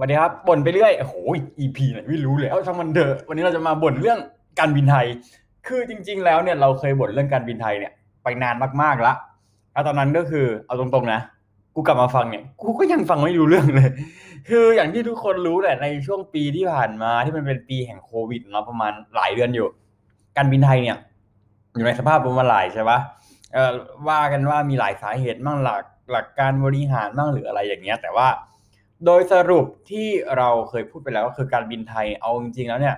[0.00, 1.14] วัสดีครับบ่นไปเรื่อยโอ้โห
[1.64, 4.18] EP ไหนไม่รู้เลยเอาช่างมันเถอะวันนี้เราจะมาบ่นเรื่อง
[4.58, 5.06] การบินไทย
[5.66, 7.92] คือจริง ๆ แล้วเนี่ยเราเคยบ่นเรื่องการบินไทยเนี่ย
[8.22, 9.16] ไปนานมากๆแล้ว
[9.72, 11.20] แล้วตอนนั้นก็คือเอาตรงๆนะ
[11.74, 13.90] กูกลับมาฟังเนี่ยกูก็ยังฟังไม่รู้เรื่องเลย
[14.48, 19.68] คืออย่างที่ทุกคนรู้แหละในช่วงปีที่ผ่านมาที่มันเป็นปีแห่งโควิดเนาะประมาณหลายเดือนอยู่
[20.36, 20.98] การบินไทยเนี่ย
[21.74, 22.98] อยู่ในสภาพประมาณหลายใช่ปะ
[23.52, 23.72] เออ
[24.08, 25.82] ว่ากันว่ามีหลายสาเหตุมั่งหลัก
[26.12, 28.28] หลักการบริหารมั่งหรืออะไรอย่างเงี้ย แต่ว่า
[29.06, 30.06] โดยสรุปที่
[30.36, 32.96] เราเคยพูดไปแล้วก็คือการบินไทยเอาจริงๆแล้วเนี่ย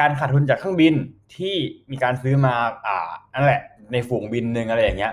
[0.00, 0.94] การขาดทุนจากเครื่องบิน
[1.36, 1.54] ที่
[1.90, 2.54] มีการซื้อมา
[2.86, 3.60] อ่านั่นแหละ
[3.92, 5.12] ในฝูงบินหนึ่งอะไรอย่างเงี้ย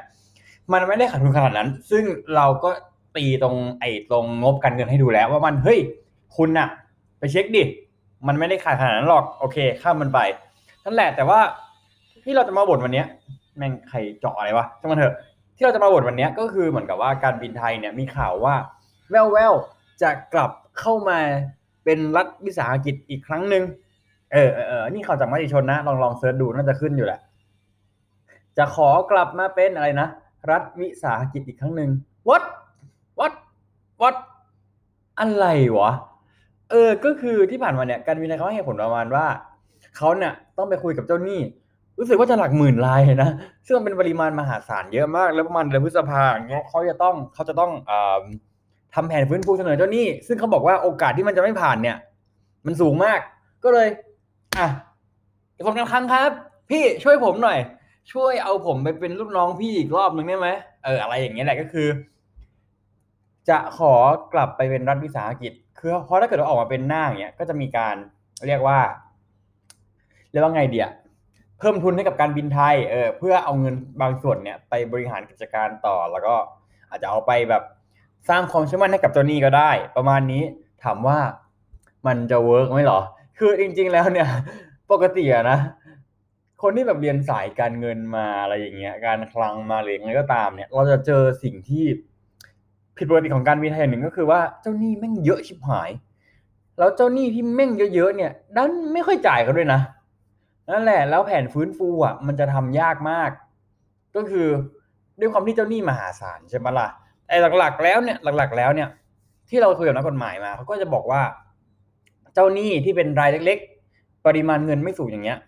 [0.74, 2.04] มันไม่ได้ขาดทุนขนาดนั้น ซึ่ง
[2.36, 2.70] เราก็
[3.16, 5.80] ตีตรงไอ้ตรงงบการเงินให้ดูแล้ว ว่ามันเฮ้ย
[6.38, 6.68] คุณอะ
[7.20, 7.64] ไปเช็คดิ
[8.28, 10.20] มันไม่ได้ขาดขนาดนั้นหรอกโอเค ข้ามมันไป
[10.86, 11.40] นั่นแหละแต่ว่า
[12.24, 13.08] ที่เราจะมาบ่นวันเนี้ย
[13.58, 15.16] แม่งใครเจาะอะไรวะจังมันเถอะ
[15.56, 18.56] ที่เราจะมาบ่นวันเนี้ยก็คือเหมือนกับว่าการบินไทยเนี่ยมีข่าวว่า
[19.12, 21.20] แววๆ จะกลับเข้ามา
[21.84, 23.64] เป็นรัฐวิสาหกิจอีกครั้งหนึ่ง
[24.32, 27.20] เออเออเออนี่ข่าวจากมติชนนะ ลองลองเซิร์ชดูน่าจะขึ้นอยู่แหละ
[28.58, 30.08] จะขอกลับมาเป็นอะไรนะ
[30.52, 31.90] รัฐวิสาหกิจอีกครั้งหนึ่ง
[32.30, 32.44] what
[33.20, 33.34] what
[34.02, 34.16] what
[35.20, 35.46] อะไร
[35.78, 35.92] วะ
[36.70, 39.26] เออ ก็คือที่ผ่านมาเนี่ย การบินไทยเขาให้ผลประมาณว่า
[39.98, 41.42] เขาเนี่ยต้องไปคุยกับเจ้าหนี้
[42.00, 43.32] รู้สึกว่าจะหลักหมื่นรายนะ
[43.66, 48.22] ซึ่งมันเป็นปริมาณมหาศาลเยอะมาก แล้วประมาณเดือนพฤษภาเงี้ยเขาจะต้องเขาจะต้องอ่า
[48.96, 51.98] ทำแผนฟื้นฟูเสนอเจ้าหนี้ ซึ่งเขาบอกว่าโอกาสที่มันจะไม่ผ่านเนี่ย
[52.66, 53.20] มันสูงมาก
[53.64, 53.88] ก็เลย
[54.58, 54.68] อะ
[55.58, 56.32] กระทรวงการคลังครับ
[56.70, 57.60] พี่ช่วยผมหน่อย
[58.12, 60.50] ช่วยเอาผมไปเป็นลูกน้องพี่อีกรอบหนึ่งได้ไหม
[60.84, 61.88] เอออะไรอย่างเงี้ยแหละก็คือ
[63.50, 63.94] จะขอ
[64.34, 67.96] กลับไปเป็นรัฐวิสาหกิจ คือเพราะถ้าเกิดว่าออกมาเป็นหน้าอย่างเงี้ยก็จะมีการ
[68.48, 68.80] เรียกว่า
[70.32, 70.88] เรียกว่าไงเดีย
[71.60, 76.36] เพิ่มทุนให้กับการบินไทยเออเพื่อเอาเงินบางส่วนเนี่ย ไปบริหารกิจการต่อแล้วก็
[76.90, 77.64] อาจจะเอาไปแบบ
[78.30, 80.44] สร้างความเชื่อมั่นให้กับเจ้าหนี้ก็ได้ ประมาณนี้
[80.84, 81.18] ถามว่า
[82.08, 83.00] มันจะเวิร์กไหมหรอ
[83.38, 84.28] คือจริง ๆ แล้วเนี่ย
[84.92, 85.60] ปกติอะนะ
[86.62, 91.86] คนที่แบบเรียนสายการเงินมาอะไรอย่างเงี้ย การคลังมาหรือยังไงก็ตามเนี่ย เราจะเจอสิ่งที่
[92.98, 95.90] ผิดปกติของการบินไทยอย่างหนึ่งก็คือว่าเจ้าหนี้แม่งเยอะชิบหาย
[96.80, 99.82] แล้วเจ้าหนี้ที่แม่งเยอะๆเนี่ยดันไม่ค่อยจ่ายเขาด้วยนะ
[100.70, 103.30] นั่นแหละ แล้วแผนฟื้นฟูอะ มันจะทำยากมาก
[104.16, 104.48] ก็คือ
[105.20, 106.88] ด้วยความที่เจ้าหนี้มหาศาลใช่ไหมล่ะ
[107.28, 108.90] แต่หลักๆ แล้วเนี่ยหลักๆ แล้วเนี่ย
[109.50, 111.22] ที่เราคุยกับนักกฎหมายมาเขาก็จะบอกว่า
[112.34, 113.58] เจ้าหนี้ที่เป็นรายเล็ก
[113.92, 115.40] ๆ ปริมาณเงินไม่สูงอย่างเงี้ย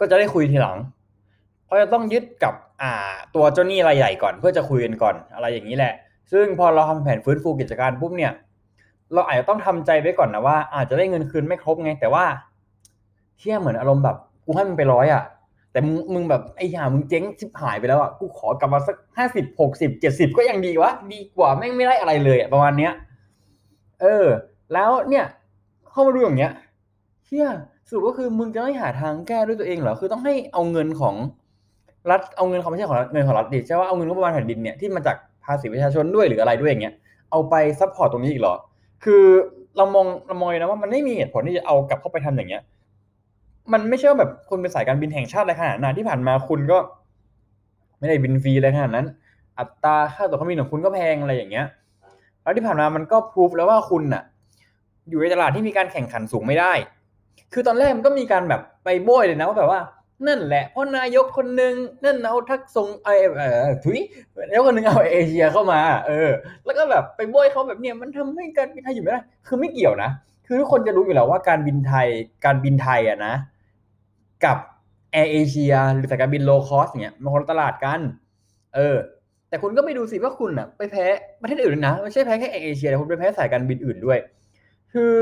[0.00, 0.76] ก็จะได้คุยทีหลัง
[1.64, 5.94] เพราะจะต้องยึดกับอ่า ตัวเจ้าหนี้รายใหญ่ก่อนเพื่อจะคุยกันก่อนอะไรอย่างนี้แหละ
[6.32, 8.32] ซึ่งพอเราทำแผนฟื้นฟูกิจการปุ๊บเนี่ย
[9.14, 12.24] เราอาจจะต้องทำใจไว้ก่อนนะว่าอาจจะได้เงินคืนไม่ครบไง แต่ว่า
[13.38, 15.22] เที่ยเหมือนอารมณ์แบบกูให้มึงไปร้อยอะ
[15.72, 15.78] แต่
[16.14, 22.92] มึงแบบไอ้ห่ามึงเจ๊งชิบหายไปแล้วอะกูขอกลับมาสักห้าสิบหกสิบเจ็ดสิบก็ยังดีวะดีกว่าแม่งไม่ได้อะไรเลยอะประมาณเนี้ย
[24.00, 24.26] เออ
[24.74, 25.24] แล้วเนี่ย
[25.90, 26.52] เข้ามาดูอย่างเงี้ย
[27.24, 27.46] เที่ย
[27.88, 31.14] สรุปก็คือมึงจะไม่หาทางแก้ด้วยตัวเองเหรอคือต้องให้เอาเงินของ
[32.10, 36.94] รัฐเอาเงินของไม่ใช่ของรัฐเงินของรัฐดิใช่ว่าเอาเงินงบประมาณแผ่นดินเนี่ยที่มาจากภาษีประชาชนด้วยหรืออะไรด้วยอย่างเงี้ย
[37.30, 38.54] เอาไป support ตรงนี้อีกเหรอ
[39.04, 39.24] คือ
[39.76, 42.62] เรามองเรามองนะว่ามันไม่มีเหตุผลที่จะเอากลับเข้าไปทำอย่างเงี้ย
[43.72, 46.78] มันไม่ใช่ว่าแบบคุณเป็นสายการบินแห่งชาติอะไรขนาดนั้นที่ผ่านมาคุณก็
[47.98, 49.06] ไม่ได้บินฟรีอะไรขนาดนั้น
[49.58, 51.66] อัตราค่าตั๋วเครื่องบินของคุณก็แพงอะไรอย่างเงี้ย
[52.42, 54.22] แล้วที่ผ่านมามันก็พิสูจน์แล้วว่าคุณน่ะ
[55.08, 56.72] อยู่ในตลาดที่มีการแข่งขันสูงไม่ได้
[57.52, 59.80] คือตอนแรกมันก็มีการแบบไปโบ้ยเลยนะว่าแบบว่า
[60.26, 61.74] นั่นแหละเพราะนายกคนหนึ่ง
[62.04, 63.08] นั่นเอาทักทรงไอ
[63.38, 63.98] เออถุย
[64.48, 66.30] นายกคนหนึ่งเอาเอเชียเข้ามา เออ
[66.64, 70.10] แล้วก็แบบไปโบ้ยเขาแบบเนี้ยมันทำให้การบินไทยอยู่ไม่ได้ คือไม่เกี่ยวนะ
[70.46, 72.08] คือทุกคนจะรู้อยู่แล้วว่าการบินไทย
[72.44, 73.34] การบินไทยอะนะ
[74.44, 74.56] กับ
[75.12, 78.00] แอร์เอเชียหรือสายการบิน low cost เนี่ยมันคนละตลาดกัน
[78.74, 78.96] เออ
[79.48, 81.04] แต่คุณก็ไม่ดูสิว่าคุณอะไปแพ้
[81.42, 84.18] ประเทศอื่นนะไม่ใช่แพ้แค่แอร์เอเชียแต่คุณไปแพ้สายการบินอื่นด้วย
[84.92, 85.12] คือ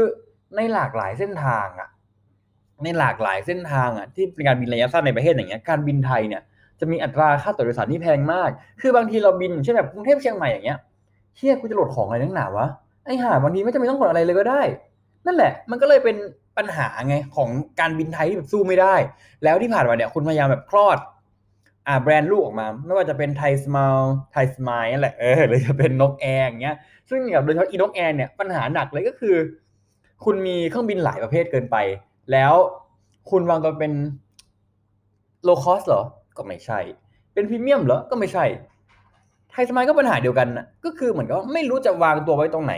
[0.56, 1.88] ในหลากหลายเส้นทางอะ
[2.84, 6.42] ในหลากหลายเส้นทางอะที่เป็นการบินระยะสั้นในประเทศอย่างเงี้ยการบินไทยเนี่ย
[6.80, 8.50] จะมีอัตราค่าตั๋วโดยสารที่แพงมาก
[8.80, 10.78] คือบางทีเราบินเช่นแบบกรุงเทพเชียงใหม่อย่างเงี้ย
[11.36, 12.66] เฮียกูจะโหลดของอะไรนักหนาวะ
[13.04, 14.62] ไอ้ห่าบางทีไม่จำเป็นต้องกดอะไรเลยก็ได้
[15.26, 16.16] นั่นแหละ มันก็เลยเป็น
[16.60, 17.48] ปัญหาไงของ
[17.80, 18.94] การบินไทยที่แบบสู้ไม่ได้
[19.44, 20.98] แล้วที่ผ่านมาเนี่ยคุณพยายามแบบคลอด
[21.88, 23.96] อ่าแบรนด์ลูกออกมา ไม่ว่าจะเป็นไทยสมายล์
[24.32, 26.76] ไทยสมายล์นั่นแหละเออหรือจะเป็นนกแอร์อย่างเงี้ย
[27.10, 29.36] ซึ่งแบบโดยเฉพาะอีนกแอร์เนี่ยปัญหาหนักเลยก็คือ
[30.24, 31.76] คุณมีเครื่องบินหลายประเภทเกินไป
[32.32, 32.54] แล้ว
[33.30, 33.92] คุณวางตัวเป็น
[35.44, 36.02] low cost เหรอ
[36.36, 36.80] ก็ไม่ใช่
[37.34, 38.44] เป็นพรีเมียมเหรอ ก็ไม่ใช่
[39.50, 42.74] ไทยสมายล์ก็ปัญหาเดียวกันนะก็คือเหมือนกับไม่รู้จะวางตัวไว้ตรงไหน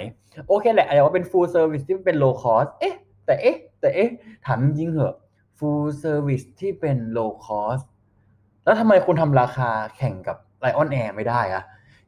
[0.48, 2.94] โอเคแหละอาจจะว่าเป็น full service ที่เป็น low cost เอ๊ะ
[3.26, 4.10] แต่เอ๊ะ แต่เอ๊ะ
[4.46, 5.14] ถามจริงเหอะ
[5.58, 7.84] full service ที่เป็น low cost
[8.64, 11.62] แล้วทำไมคุณทำราคาแข่งกับ Lion Air ไม่ได้อะ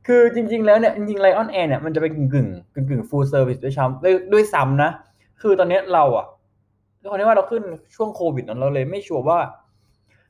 [0.06, 4.90] คือจริง ๆ แล้วเนี่ยจริงๆ Lion Air เนี่ยมันจะเป็นกึ่งกึ่งกึ่งกึ่ง full service ด้วยซ้ำด้วยด้วยซ้ำนะ
[5.40, 6.26] คือตอนนี้เราอะ
[7.00, 7.62] ด้วยความที่ว่าเราขึ้น
[7.94, 9.38] ช่วงโควิดนั้นเราเลยไม่ชัวร์ว่า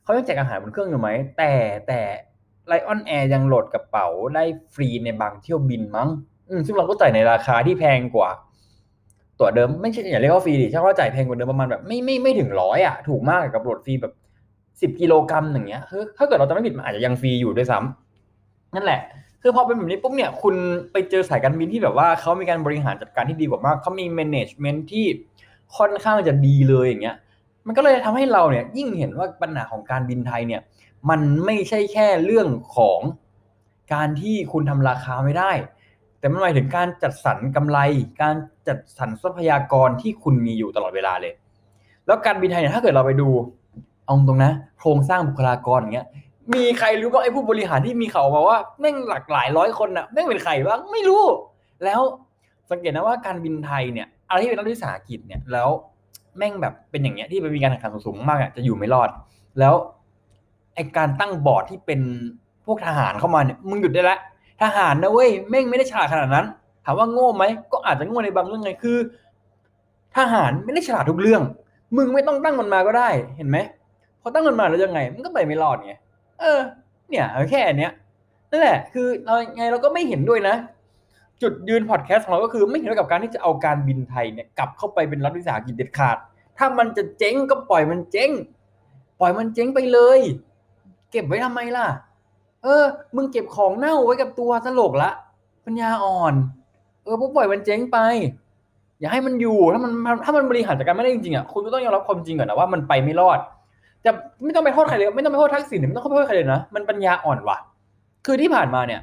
[0.03, 1.09] เขายังแจกอาหารบนเครื่องอยู่ไหม
[1.39, 1.53] แต่
[1.89, 2.01] แต่
[2.67, 4.45] Lion Air ยังโหลดกระเป๋าได้
[4.75, 6.09] ฟรีในบางเที่ยวบินมั้ง
[6.67, 8.31] ซึ่งเราก็จ่ายในราคาที่แพงกว่า
[9.39, 14.13] ตั๋วเดิมไม่ใช่อย่าเรียกว่าฟรีดิใช่ว่าจ่ายแพงกว่าเดิมประมาณแบบไม่ไม่ไม่ถึงร้อยอะถูกมากกับโหลดฟรีแบบ
[14.81, 19.01] สิบกิโลกรัมอย่างเงี้ยคือถ้าเกิดเราจำไม่ผิดมันอาจจะยังฟรีอยู่ด้วยซ้ำนั่นแหละ
[19.43, 20.55] คือพอเป็นแบบนี้ปุ๊บเนี่ยคุณ
[20.93, 25.07] ไปเจอสายการบินที่แบบว่าเขามีการบริหารจัดการที่ดีกว่ามากเขามี management ที่
[25.77, 27.17] ค่อนข้างจะดีเลยอย่างเงี้ย
[27.67, 30.61] มันก็เลยทำให้เราเนี่ยยิ่งเห็นว่าปัญหาของการบินไทยเนี่ย
[31.11, 33.01] มันไม่ใช่แค่เรื่องของ
[33.95, 35.53] การที่คุณทำราคาไม่ได้
[36.25, 37.79] แต่มันหมายถึงการจัดสรรกำไร
[38.23, 38.37] การ
[38.69, 41.32] จัดสรรทรัพยากรที่คุณมีอยู่ตลอดเวลาเลย
[42.06, 43.29] แล้วการบินไทยเนี่ยถ้าเกิดเราไปดู
[44.05, 46.06] เอาตรงนะโครงสร้างบุคลากรอย่างเงี้ย
[46.55, 51.23] มีใครรู้บ้างไอ้ผู้บริหารที่มีเข่าวมาว่าแม่งหลักหลายร้อยคนน่ะแม่งเป็นใครบ้างไม่รู้
[51.85, 52.00] แล้ว
[52.70, 55.69] สังเกตนะว่าการบินไทยเนี่ยอะไรที่เป็นรัฐวิสาหกิจเนี่ยแล้ว
[56.38, 59.11] แม่งแบบเป็นอย่างเงี้ยที่มันมีการแข่งขันสูงมากอะจะอยู่ไม่รอด
[59.59, 59.75] แล้ว
[60.75, 62.00] ไอการตั้งบอร์ดที่เป็น
[62.67, 64.20] พวกทหารเข้ามาเนี่ยมึงหยุดได้แล้ว
[64.62, 66.47] ทหารนะเว้ยแม่งไม่ได้ฉลาดขนาดนั้น
[66.85, 68.99] ถามว่าโง่ไหมก็อาจจะโง่ในบางเรื่องไงคือ
[70.17, 71.43] ทหารไม่ได้ฉลาดทุกเรื่อง
[71.97, 73.59] มึงไม่ต้องตั้งมันมาก็ได้เห็นไหม
[74.21, 75.95] พอตั้งมันมาแล้วยังไง มันก็ไปไม่รอดไง
[76.41, 76.59] เออ
[77.09, 77.93] เนี่ยแค่อันเนี้ย
[78.51, 80.55] นั่นแหละ คือเราไงเราก็ไม่เห็นด้วยนะ
[81.43, 86.17] จุดยืนพอดแคสต์ของเราก็คือไม่เห็นด้วยกับการที่จะเอาการบินไทยเนี่ยกลับเข้าไปเป็นรัฐวิสาหกิจเด็ดขาด
[86.59, 88.31] ถ้ามันจะเจ๊งก็ปล่อยมันเจ๊ง
[89.21, 90.21] ปล่อยมันเจ๊งไปเลย
[91.11, 91.87] เก็บไว้ทำไมล่ะ
[92.65, 92.85] เออ
[93.17, 95.11] มึงเก็บของเน่าไว้กับตัวตลกละ
[95.67, 96.35] ปัญญาอ่อน
[97.05, 97.99] เออพวกปล่อยมันเจ๊งไป
[99.01, 99.93] อย่าให้มันอยู่ถ้ามัน
[100.25, 103.39] ถ้ามันบริหารจัดการไม่ได้จริงๆอะคุณก็ต้องยอมรับความจริงก่อนนะว่ามันไปไม่รอด
[104.05, 104.11] จะ
[104.45, 107.57] ไม่ต้องไปโทษใครเลยไม่ต้องไปโทษทักษิณไม่ต้องไปโทษใครเลยนะมันปัญญาอ่อนว่ะ
[108.27, 109.01] คือที่ผ่านมาเนี่ย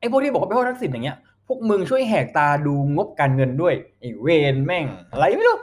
[0.00, 1.16] ไอ้พวกที่บอกว่าไปโทษทักษิณอย่างเงี้ย
[1.46, 5.58] พวกมึงช่วยแหกตาดูงบการเงินด้วยไอ้เวนแม่งอะไรไม่รู้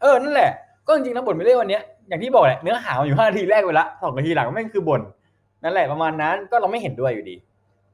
[0.00, 0.50] เออนั่นแหละ
[0.86, 5.00] ก็จริงๆนะบ่นไม่เล่วันเนี้ยอย่างที่บอกแหละเนื้อหาอยู่ห้านาทีแรกไปละสองนาทีหลังแม่งคือบ่น
[5.66, 7.36] นั่นแหละประมาณนั้นก็เราไม่เห็นด้วยอยู่ดี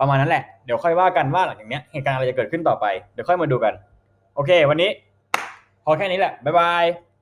[0.00, 3.72] ประมาณนั้นแหละเดี๋ยวค่อยว่ากันว่าหลังจากนี้เหตุการณ์อะไรจะเกิดขึ้นต่อไปเดี๋ยวค่อยมาดูกัน
[4.34, 4.90] โอเค วันนี้
[5.84, 6.84] พอแค่นี้แหละบ๊ายบาย